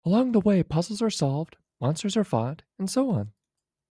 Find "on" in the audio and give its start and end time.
3.11-3.33